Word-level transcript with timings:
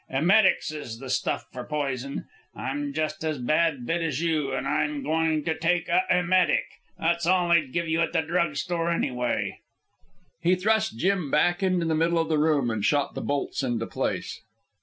Emetics 0.09 0.71
is 0.71 0.97
the 0.97 1.11
stuff 1.11 1.45
for 1.51 1.63
poison. 1.63 2.25
I'm 2.55 2.91
just 2.91 3.23
as 3.23 3.37
bad 3.37 3.85
bit 3.85 4.01
as 4.01 4.19
you, 4.19 4.51
an' 4.51 4.65
I'm 4.65 5.03
goin' 5.03 5.43
to 5.43 5.55
take 5.55 5.87
a 5.89 6.01
emetic. 6.09 6.63
That's 6.97 7.27
all 7.27 7.49
they'd 7.49 7.71
give 7.71 7.87
you 7.87 8.01
at 8.01 8.15
a 8.15 8.25
drug 8.25 8.55
store, 8.55 8.89
anyway." 8.89 9.59
He 10.41 10.55
thrust 10.55 10.97
Jim 10.97 11.29
back 11.29 11.61
into 11.61 11.85
the 11.85 11.93
middle 11.93 12.17
of 12.17 12.29
the 12.29 12.39
room 12.39 12.71
and 12.71 12.83
shot 12.83 13.13
the 13.13 13.21
bolts 13.21 13.61
into 13.61 13.85
place. 13.85 14.41